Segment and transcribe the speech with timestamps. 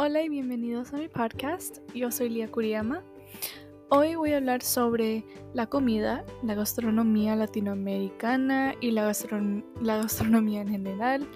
[0.00, 1.78] Hola y bienvenidos a mi podcast.
[1.92, 3.02] Yo soy Lia Kuriyama.
[3.88, 5.24] Hoy voy a hablar sobre
[5.54, 9.12] la comida, la gastronomía latinoamericana y la,
[9.82, 11.26] la gastronomía en general.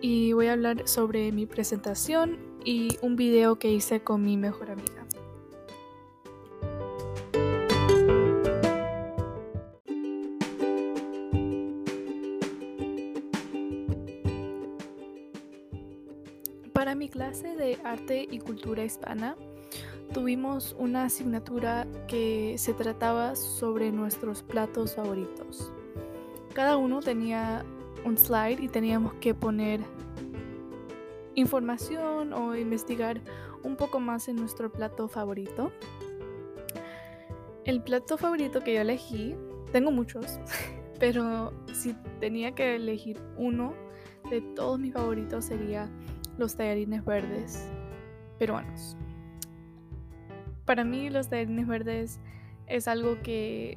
[0.00, 4.72] Y voy a hablar sobre mi presentación y un video que hice con mi mejor
[4.72, 4.99] amiga.
[16.80, 19.36] Para mi clase de arte y cultura hispana,
[20.14, 25.70] tuvimos una asignatura que se trataba sobre nuestros platos favoritos.
[26.54, 27.66] Cada uno tenía
[28.06, 29.82] un slide y teníamos que poner
[31.34, 33.20] información o investigar
[33.62, 35.72] un poco más en nuestro plato favorito.
[37.66, 39.36] El plato favorito que yo elegí,
[39.70, 40.40] tengo muchos,
[40.98, 43.74] pero si tenía que elegir uno
[44.30, 45.90] de todos mis favoritos sería
[46.38, 47.68] los tallarines verdes
[48.38, 48.96] peruanos.
[50.64, 52.20] Para mí los tallarines verdes
[52.66, 53.76] es algo que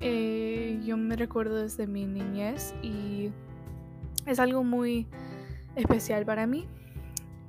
[0.00, 3.30] eh, yo me recuerdo desde mi niñez y
[4.26, 5.06] es algo muy
[5.76, 6.66] especial para mí.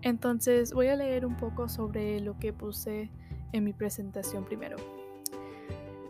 [0.02, 3.10] Entonces voy a leer un poco sobre lo que puse
[3.52, 4.78] en mi presentación primero.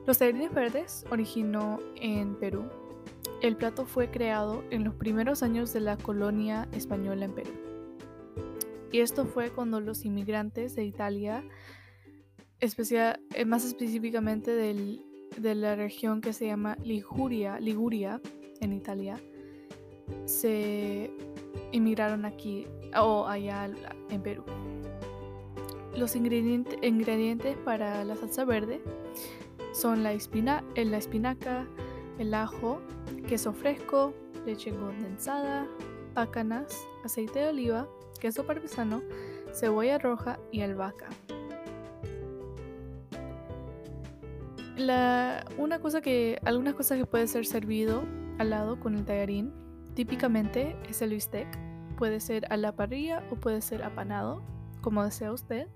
[0.05, 2.65] Los tallarines verdes originó en Perú
[3.43, 7.51] el plato fue creado en los primeros años de la colonia española en Perú.
[8.89, 11.43] Y esto fue cuando los inmigrantes de Italia,
[12.61, 18.21] eh, más específicamente de la región que se llama Liguria, Liguria
[18.61, 19.19] en Italia,
[20.23, 21.11] se
[21.73, 23.69] inmigraron aquí o allá
[24.09, 24.45] en Perú.
[25.97, 28.81] Los ingredientes para la salsa verde
[29.73, 31.67] son la, espina, la espinaca,
[32.19, 32.81] el ajo,
[33.27, 34.13] queso fresco,
[34.45, 35.67] leche condensada,
[36.13, 37.87] pácanas, aceite de oliva,
[38.19, 39.01] queso parmesano,
[39.53, 41.09] cebolla roja y albahaca.
[45.57, 48.03] Una cosa que, algunas cosas que puede ser servido
[48.39, 49.53] al lado con el tallarín,
[49.93, 51.47] típicamente es el bistec.
[51.97, 54.41] Puede ser a la parrilla o puede ser apanado,
[54.81, 55.67] como desea usted.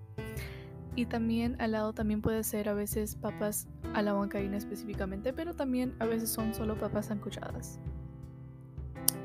[0.96, 5.54] Y también al lado también puede ser a veces papas a la huancaína específicamente, pero
[5.54, 7.78] también a veces son solo papas sancochadas.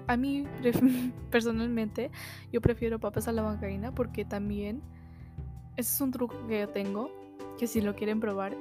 [0.08, 0.46] A mí
[1.32, 2.12] personalmente
[2.52, 4.82] yo prefiero papas a la huancaína porque también
[5.78, 7.10] ese es un truco que yo tengo,
[7.58, 8.56] que si lo quieren probar,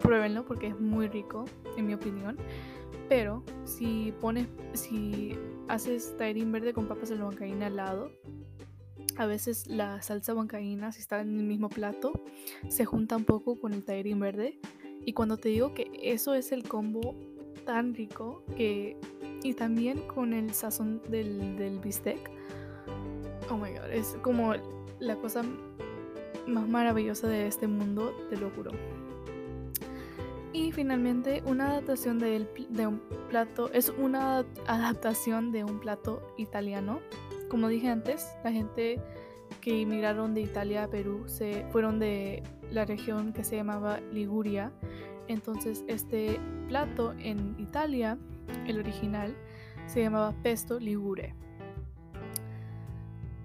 [0.00, 1.44] pruébenlo porque es muy rico
[1.76, 2.36] en mi opinión.
[3.08, 8.10] Pero si pones, si haces verde con papas a la huancaína al lado,
[9.16, 12.24] a veces la salsa huancaína, si está en el mismo plato,
[12.68, 14.58] se junta un poco con el tajín verde.
[15.04, 17.14] Y cuando te digo que eso es el combo
[17.64, 18.96] tan rico que...
[19.42, 22.30] Y también con el sazón del, del bistec.
[23.50, 24.54] Oh my god, es como
[24.98, 25.42] la cosa
[26.46, 28.72] más maravillosa de este mundo, te lo juro.
[30.52, 37.00] Y finalmente, una adaptación de, de un plato es una adaptación de un plato italiano
[37.48, 39.00] como dije antes, la gente
[39.60, 44.72] que emigraron de Italia a Perú se fueron de la región que se llamaba Liguria.
[45.28, 48.18] Entonces este plato en Italia,
[48.66, 49.36] el original,
[49.86, 51.34] se llamaba pesto ligure.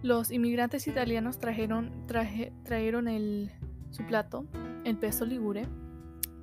[0.01, 1.87] Los inmigrantes italianos trajeron,
[3.07, 3.51] el,
[3.91, 4.45] su plato,
[4.83, 5.67] el pesto ligure,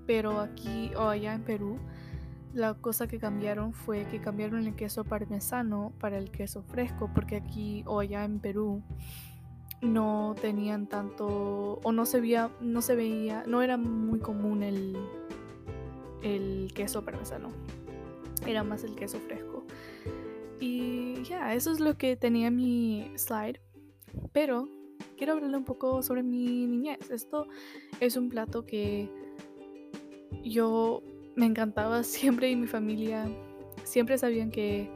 [0.07, 1.79] pero aquí o allá en Perú
[2.53, 7.36] la cosa que cambiaron fue que cambiaron el queso parmesano para el queso fresco, porque
[7.36, 8.82] aquí o allá en Perú
[9.81, 14.97] no tenían tanto o no se veía, no se veía, no era muy común el,
[16.22, 17.50] el queso parmesano.
[18.47, 19.65] Era más el queso fresco.
[20.60, 23.60] Y ya, eso es lo que tenía mi slide.
[24.32, 24.69] Pero
[25.16, 27.10] quiero hablarle un poco sobre mi niñez.
[27.10, 27.47] Esto
[28.00, 29.10] es un plato que
[30.42, 31.03] yo
[31.38, 33.27] me encantaba siempre y mi familia
[33.84, 34.91] siempre sabían que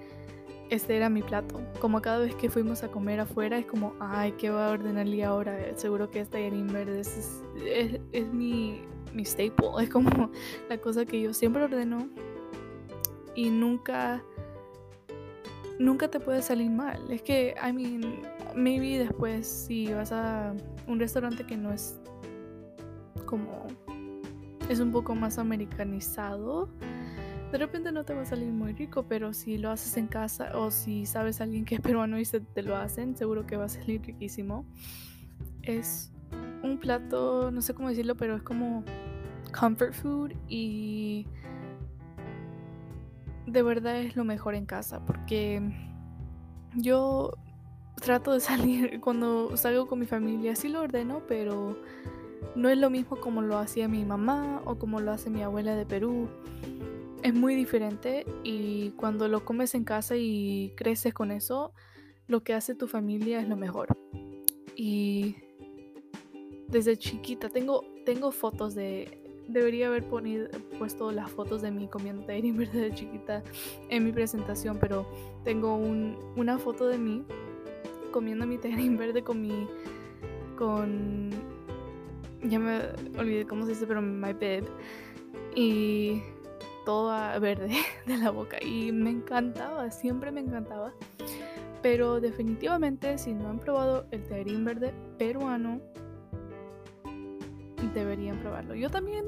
[0.69, 1.61] este era mi plato.
[1.81, 5.23] Como cada vez que fuimos a comer afuera es como, ay, ¿qué va a ordenarle
[5.23, 5.57] ahora?
[5.77, 7.43] Seguro que este tallarín verde es,
[8.13, 8.83] es, mi,
[9.15, 10.31] mi staple, es como
[10.69, 12.09] la cosa que yo siempre ordeno
[13.35, 14.23] y nunca,
[15.79, 17.01] nunca te puede salir mal.
[17.11, 18.23] Es que, I mean,
[18.55, 20.55] maybe después si vas a
[20.87, 22.01] un restaurante que no es
[23.27, 23.67] como
[24.73, 26.69] es un poco más americanizado.
[27.53, 30.59] De repente no te va a salir muy rico, pero si lo haces en casa
[30.59, 33.57] o si sabes a alguien que es peruano y se te lo hacen, seguro que
[33.57, 34.65] va a salir riquísimo.
[35.63, 36.11] Es
[36.63, 38.85] un plato, no sé cómo decirlo, pero es como
[39.53, 41.27] comfort food y
[43.47, 45.61] de verdad es lo mejor en casa porque
[46.75, 47.33] yo
[47.97, 51.77] trato de salir cuando salgo con mi familia, sí lo ordeno, pero
[52.55, 55.75] no es lo mismo como lo hacía mi mamá o como lo hace mi abuela
[55.75, 56.29] de Perú.
[57.23, 61.73] Es muy diferente y cuando lo comes en casa y creces con eso,
[62.27, 63.97] lo que hace tu familia es lo mejor.
[64.75, 65.37] Y
[66.69, 69.19] desde chiquita tengo, tengo fotos de...
[69.49, 70.07] Debería haber
[70.79, 73.43] puesto las fotos de mí comiendo Tahiri verde de chiquita
[73.89, 75.07] en mi presentación, pero
[75.45, 77.25] tengo una foto de mí
[78.13, 79.67] comiendo mi Tahiri verde con mi...
[80.57, 81.31] con...
[82.43, 82.81] Ya me
[83.19, 84.65] olvidé cómo se dice, pero my bed.
[85.55, 86.23] Y
[86.85, 87.71] toda verde
[88.07, 88.57] de la boca.
[88.63, 90.93] Y me encantaba, siempre me encantaba.
[91.83, 95.81] Pero definitivamente si no han probado el Tahiri verde peruano,
[97.95, 98.75] deberían probarlo.
[98.75, 99.25] Yo también,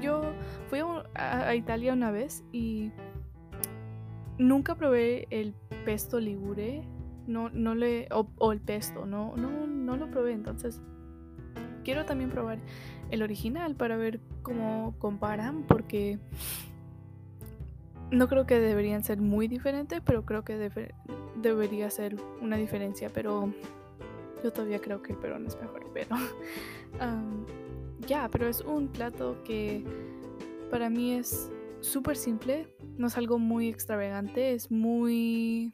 [0.00, 0.32] yo
[0.68, 0.80] fui
[1.14, 2.92] a, Italia una vez y
[4.38, 5.54] nunca probé el
[5.84, 6.82] pesto ligure,
[7.26, 10.80] no, no le, o, el pesto, no, no, no lo probé, entonces
[11.84, 12.58] quiero también probar
[13.10, 16.18] el original para ver cómo comparan, porque
[18.10, 20.70] no creo que deberían ser muy diferentes, pero creo que
[21.36, 23.52] debería ser una diferencia, pero
[24.42, 26.16] yo todavía creo que el peruano es mejor, pero
[28.06, 29.84] ya, pero es un plato que
[30.70, 31.50] para mí es
[31.80, 32.66] súper simple,
[32.96, 35.72] no es algo muy extravagante, es muy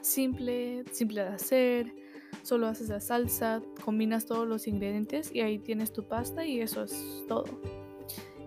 [0.00, 2.03] simple, simple de hacer,
[2.42, 6.84] solo haces la salsa, combinas todos los ingredientes y ahí tienes tu pasta y eso
[6.84, 7.44] es todo.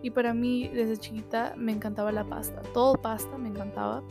[0.04, 4.04] Y para mí desde chiquita me encantaba la pasta, todo pasta me encantaba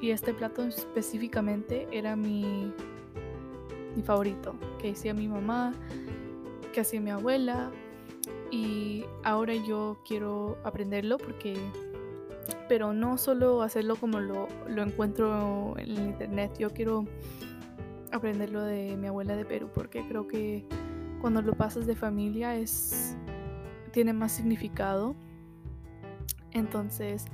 [0.00, 2.72] y este plato específicamente era mi
[3.98, 5.74] mi favorito, que hacía mi mamá,
[6.72, 7.70] que hacía mi abuela.
[8.50, 11.56] Y ahora yo quiero aprenderlo porque...
[12.68, 17.04] Pero no solo hacerlo como lo, lo encuentro en internet, yo quiero
[18.18, 20.66] aprenderlo de mi abuela de Perú porque creo que
[21.20, 23.16] cuando lo pasas de familia es
[23.90, 25.16] tiene más significado.
[26.52, 27.26] Entonces,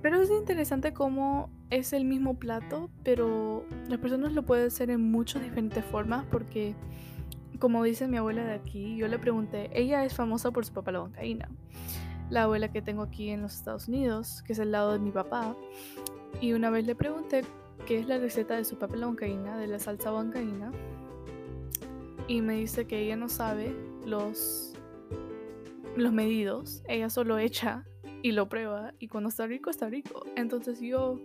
[0.00, 5.10] pero es interesante cómo es el mismo plato, pero las personas lo pueden hacer en
[5.10, 6.74] muchas diferentes formas porque,
[7.58, 10.92] como dice mi abuela de aquí, yo le pregunté, ella es famosa por su papá
[10.92, 11.48] la bancaína.
[12.30, 15.12] La abuela que tengo aquí en los Estados Unidos, que es el lado de mi
[15.12, 15.54] papá,
[16.40, 17.42] y una vez le pregunté
[17.86, 20.72] qué es la receta de su papá la bancaína, de la salsa bancaína,
[22.28, 23.74] y me dice que ella no sabe
[24.06, 24.74] los,
[25.96, 27.84] los medidos, ella solo echa
[28.22, 30.24] y lo prueba y cuando está rico está rico.
[30.36, 31.20] Entonces yo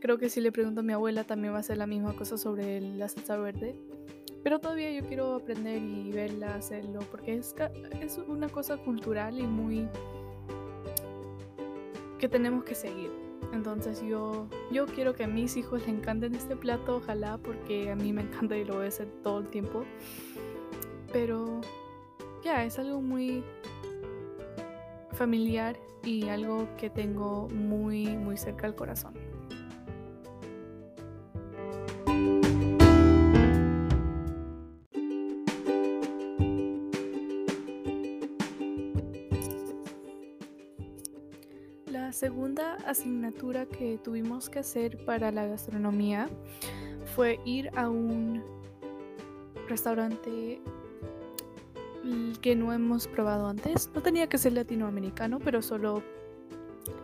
[0.00, 2.38] creo que si le pregunto a mi abuela también va a ser la misma cosa
[2.38, 3.76] sobre la salsa verde.
[4.42, 7.54] Pero todavía yo quiero aprender y verla hacerlo porque es,
[8.00, 9.86] es una cosa cultural y muy
[12.18, 13.29] que tenemos que seguir.
[13.52, 17.96] Entonces yo, yo quiero que a mis hijos les encanten este plato, ojalá, porque a
[17.96, 19.84] mí me encanta y lo voy a hacer todo el tiempo.
[21.12, 21.60] Pero
[22.42, 23.42] ya, es algo muy
[25.12, 29.14] familiar y algo que tengo muy, muy cerca al corazón.
[42.10, 46.28] La segunda asignatura que tuvimos que hacer para la gastronomía
[47.14, 48.42] fue ir a un
[49.68, 50.60] restaurante
[52.42, 53.92] que no hemos probado antes.
[53.94, 56.02] No tenía que ser latinoamericano, pero solo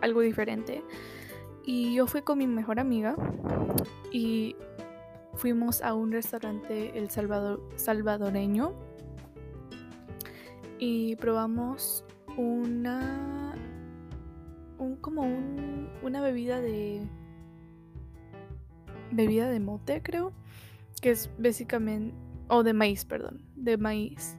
[0.01, 0.83] algo diferente.
[1.63, 3.15] Y yo fui con mi mejor amiga
[4.11, 4.57] y
[5.35, 8.73] fuimos a un restaurante el Salvador, salvadoreño
[10.79, 12.03] y probamos
[12.35, 13.16] una un
[15.07, 17.07] como un, una bebida de
[19.09, 20.33] bebida de mote creo
[21.01, 22.13] que es básicamente
[22.49, 24.37] o de maíz perdón de maíz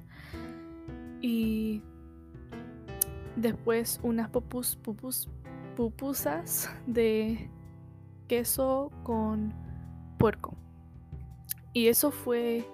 [1.22, 1.82] y
[3.36, 5.30] después unas pupus, pupus,
[5.74, 7.50] pupusas de
[8.26, 9.54] queso con
[10.18, 10.54] puerco.
[11.72, 12.66] Y eso fue...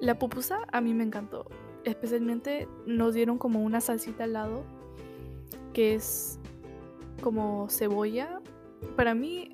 [0.00, 1.46] La pupusa a mí me encantó.
[1.84, 4.64] Especialmente nos dieron como una salsita al lado
[5.72, 6.40] que es
[7.22, 8.42] como cebolla.
[8.96, 9.52] Para mí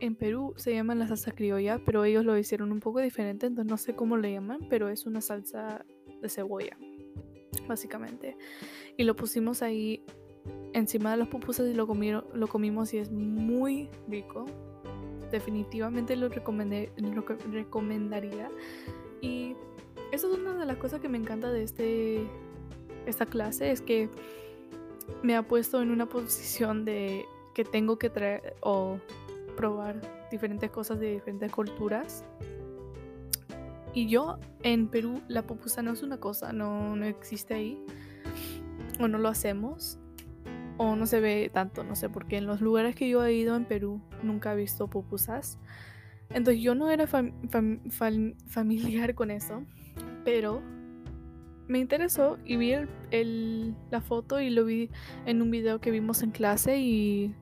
[0.00, 3.70] en Perú se llama la salsa criolla, pero ellos lo hicieron un poco diferente, entonces
[3.70, 5.86] no sé cómo le llaman, pero es una salsa
[6.20, 6.76] de cebolla
[7.68, 8.36] básicamente.
[8.96, 10.04] Y lo pusimos ahí
[10.72, 14.44] encima de las pupusas y lo, comieron, lo comimos y es muy rico.
[15.30, 18.50] Definitivamente lo, recomendé, lo recomendaría.
[19.20, 19.54] Y
[20.12, 22.26] eso es una de las cosas que me encanta de este,
[23.06, 24.10] esta clase, es que
[25.22, 28.98] me ha puesto en una posición de que tengo que traer o
[29.56, 32.24] probar diferentes cosas de diferentes culturas.
[33.94, 37.84] Y yo en Perú la pupusa no es una cosa, no, no existe ahí.
[39.00, 39.98] O no lo hacemos.
[40.76, 43.54] O no se ve tanto, no sé, porque en los lugares que yo he ido
[43.54, 45.58] en Perú nunca he visto pupusas.
[46.30, 49.62] Entonces yo no era familiar con eso.
[50.24, 50.62] Pero
[51.68, 52.74] me interesó y vi
[53.10, 54.90] el, la foto y lo vi
[55.26, 57.34] en un video que vimos en clase y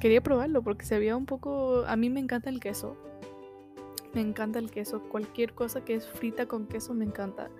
[0.00, 1.84] quería probarlo porque se veía un poco...
[1.86, 2.96] A mí me encanta el queso.
[4.14, 5.02] Me encanta el queso.
[5.08, 7.50] Cualquier cosa que es frita con queso me encanta.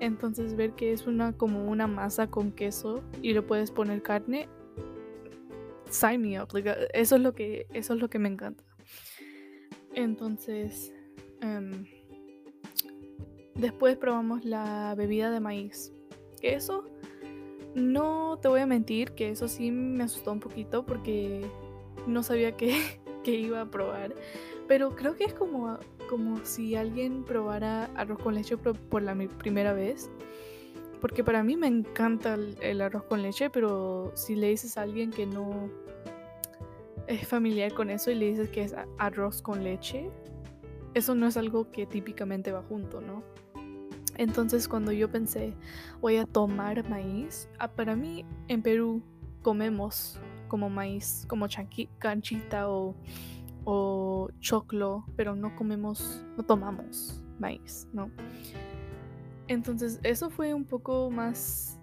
[0.00, 4.48] Entonces ver que es una como una masa con queso y le puedes poner carne,
[5.90, 6.48] sign me up.
[6.94, 8.64] eso es lo que eso es lo que me encanta.
[9.94, 10.94] Entonces
[11.42, 11.84] em,
[13.60, 15.92] Después probamos la bebida de maíz.
[16.40, 16.84] Que eso,
[17.74, 21.44] no te voy a mentir, que eso sí me asustó un poquito porque
[22.06, 22.80] no sabía qué,
[23.26, 24.14] iba a probar.
[24.66, 29.74] Pero creo que es como, como si alguien probara arroz con leche por, la primera
[29.74, 30.10] vez.
[31.02, 35.10] Porque para mí me encanta el, arroz con leche, pero si le dices a alguien
[35.10, 35.68] que no
[37.06, 40.08] es familiar con eso y le dices que es arroz con leche,
[40.94, 43.22] eso no es algo que típicamente va junto, ¿no?
[44.20, 45.54] Entonces cuando yo pensé,
[46.02, 49.02] voy a tomar maíz, ah, para mí en Perú
[49.40, 51.46] comemos como maíz, como
[51.98, 58.10] canchita o, choclo, pero no comemos, no tomamos maíz, ¿no?
[59.48, 61.80] Entonces eso fue un poco más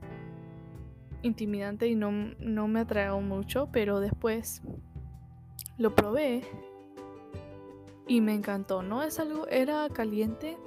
[1.24, 4.62] intimidante y no, no me atrajo mucho, pero después
[5.80, 6.44] lo probé
[8.08, 9.04] y me encantó, ¿no?
[9.04, 10.58] Es algo, era caliente,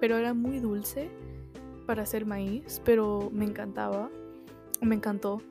[0.00, 1.10] pero era muy dulce
[1.86, 4.10] para hacer maíz, pero me encantaba,
[4.80, 5.42] me encantó.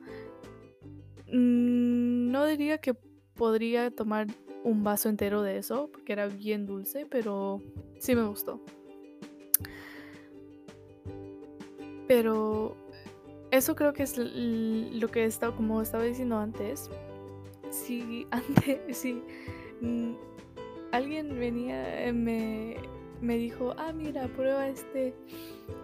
[1.28, 2.94] Mm, no diría que
[3.34, 4.26] podría tomar
[4.64, 7.62] un vaso entero de eso, porque era bien dulce, pero
[7.98, 8.60] sí me gustó.
[12.08, 12.76] Pero
[13.50, 16.90] eso creo que es lo que estaba, como estaba diciendo antes.
[17.70, 19.22] Si antes, si
[19.80, 20.14] mm,
[20.92, 22.76] alguien venía, eh, me,
[23.20, 25.14] me dijo, ah, mira, prueba este,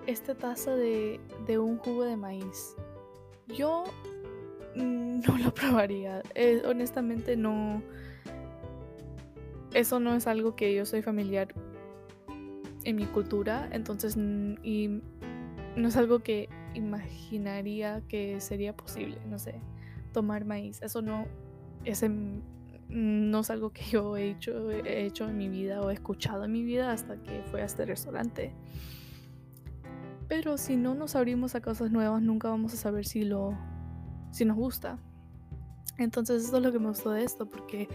[0.07, 2.77] esta taza de, de un jugo de maíz.
[3.49, 3.85] Yo
[4.75, 6.23] no lo probaría.
[6.35, 7.83] Eh, honestamente no...
[9.75, 11.49] Eso no es algo que yo soy familiar
[12.85, 15.03] en mi cultura, entonces, y
[15.77, 19.61] no es algo que imaginaría que sería posible, no sé,
[20.13, 20.81] tomar maíz.
[20.83, 21.27] Eso no
[21.85, 22.03] es
[22.89, 26.45] no es algo que yo he hecho, he hecho en mi vida o he escuchado
[26.45, 28.53] en mi vida hasta que fue a este restaurante.
[30.29, 33.57] Pero si no nos abrimos a cosas nuevas, nunca vamos a saber si lo
[34.33, 34.99] si nos gusta.
[35.99, 37.89] Entonces eso es lo que me gustó de esto, porque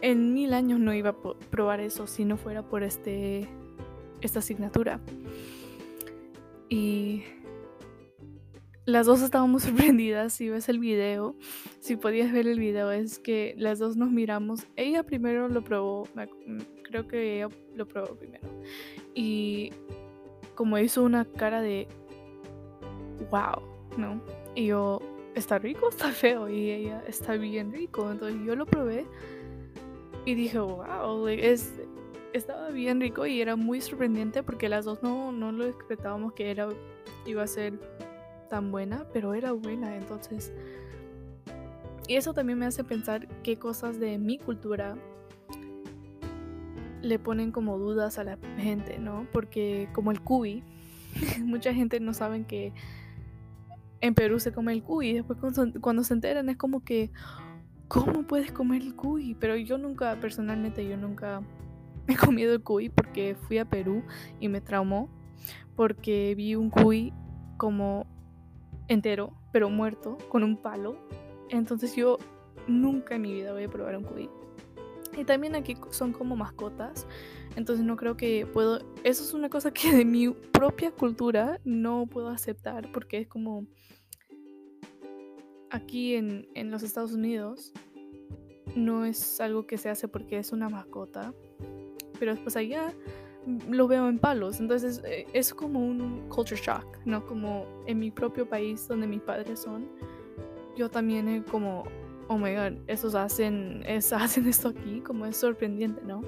[0.00, 1.16] en mil años no iba a
[1.50, 3.48] probar eso si no fuera por este
[4.20, 5.00] esta asignatura.
[6.68, 7.24] Y
[8.90, 10.32] las dos estábamos sorprendidas.
[10.32, 11.34] Si ves el video,
[11.80, 14.66] si podías ver el video, es que las dos nos miramos.
[14.76, 16.06] Ella primero lo probó,
[16.82, 18.48] creo que ella lo probó primero.
[19.14, 19.72] Y
[20.54, 21.88] como hizo una cara de
[23.30, 23.62] wow,
[23.96, 24.20] ¿no?
[24.54, 25.00] Y yo,
[25.34, 26.48] ¿está rico está feo?
[26.48, 28.10] Y ella, está bien rico.
[28.10, 29.06] Entonces yo lo probé
[30.24, 31.80] y dije, wow, es,
[32.32, 36.50] estaba bien rico y era muy sorprendente porque las dos no, no lo expectábamos que
[36.50, 36.68] era,
[37.26, 37.78] iba a ser
[38.50, 40.52] tan buena, pero era buena, entonces...
[42.06, 44.96] Y eso también me hace pensar qué cosas de mi cultura
[47.02, 49.26] le ponen como dudas a la gente, ¿no?
[49.32, 50.64] Porque como el cuy,
[51.44, 52.72] mucha gente no sabe que
[54.00, 55.38] en Perú se come el cuy después
[55.80, 57.10] cuando, se enteran es como que,
[57.88, 59.36] ¿cómo puedes comer el cuy?
[59.38, 61.42] Pero yo nunca, personalmente, yo nunca
[62.08, 64.02] he comido el cuy porque fui a Perú
[64.40, 65.08] y me traumó
[65.76, 67.12] porque vi un cuy
[67.56, 68.06] como
[68.90, 70.96] entero, pero muerto, con un palo.
[71.48, 72.18] Entonces yo
[72.66, 74.28] nunca en mi vida voy a probar un cuy.
[75.16, 77.06] Y también aquí son como mascotas.
[77.56, 78.80] Entonces no creo que puedo...
[79.04, 83.66] Eso es una cosa que de mi propia cultura no puedo aceptar porque es como...
[85.70, 87.72] Aquí en, en los Estados Unidos
[88.74, 91.32] no es algo que se hace porque es una mascota.
[92.18, 92.92] Pero después allá
[93.68, 94.60] lo veo en palos.
[94.60, 97.24] Entonces eh, es como un culture shock, ¿no?
[97.26, 99.88] Como en mi propio país donde mis padres son,
[100.76, 101.84] yo también he como,
[102.28, 106.22] oh my god, esos hacen, es, hacen esto aquí, como es sorprendente, ¿no?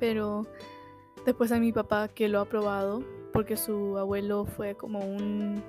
[0.00, 0.46] Pero
[1.24, 5.62] después a mi papá que lo ha probado, porque su abuelo fue como un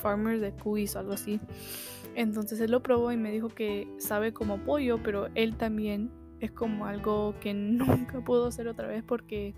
[0.00, 1.40] farmer de cuis o algo así.
[2.14, 6.10] Entonces él lo probó y me dijo que sabe como pollo, pero él también
[6.42, 9.54] es como algo que nunca pudo hacer otra vez porque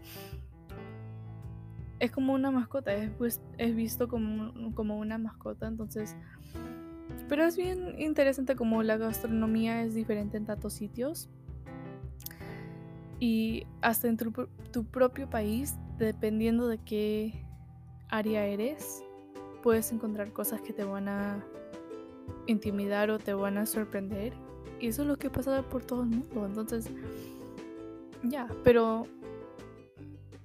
[1.99, 6.17] es como una mascota, es, pues, es visto como, como una mascota, entonces...
[7.29, 11.31] Pero es bien interesante como la gastronomía es diferente en tantos sitios.
[13.21, 14.33] Y hasta en tu,
[14.73, 17.47] tu propio país, dependiendo de qué
[18.09, 19.03] área eres,
[19.63, 21.45] puedes encontrar cosas que te van a
[22.47, 24.35] intimidar o te van a sorprender.
[24.85, 26.45] Y eso es lo que pasa por todo el mundo.
[26.45, 26.91] Entonces,
[28.23, 29.07] ya, pero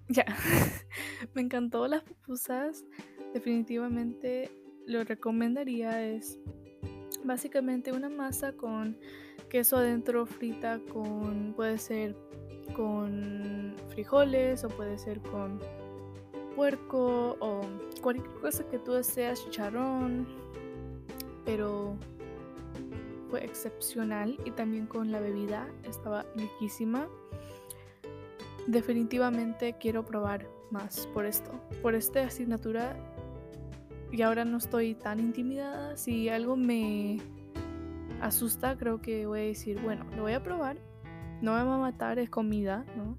[0.08, 0.24] ya.
[1.34, 2.86] Me encantó las pupusas.
[3.34, 4.50] Definitivamente
[4.86, 6.08] lo recomendaría.
[6.08, 6.39] Es
[7.25, 8.98] básicamente una masa con
[9.50, 12.15] queso adentro frita con puede ser
[12.77, 15.60] con frijoles o puede ser con
[16.55, 17.60] puerco o
[18.01, 20.25] cualquier cosa que tú deseas, chicharrón,
[21.43, 21.98] pero
[23.29, 27.07] fue excepcional y también con la bebida estaba riquísima.
[28.67, 32.95] Definitivamente quiero probar más por esto, por esta asignatura
[34.12, 35.95] y ahora no estoy tan intimidada.
[35.98, 37.17] Si algo me
[38.21, 40.77] asusta, creo que voy a decir, bueno, lo voy a probar.
[41.41, 43.17] No me va a matar, es comida, ¿no?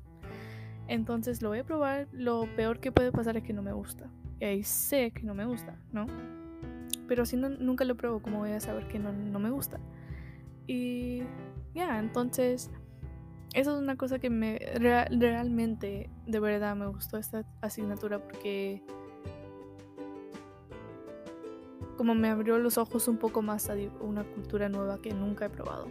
[0.89, 2.09] Entonces lo voy a probar.
[2.13, 4.11] Lo peor que puede pasar es que no me gusta.
[4.41, 6.07] Y ahí sé que no me gusta, ¿no?
[7.09, 9.81] Pero si nunca lo pruebo, ¿cómo voy a saber que no me gusta?
[10.71, 11.25] Y
[11.75, 12.71] ya, entonces
[13.55, 18.81] eso es una cosa que me realmente, de verdad, me gustó esta asignatura porque
[21.97, 25.51] como me abrió los ojos un poco más a una cultura nueva que nunca he
[25.51, 25.89] probado.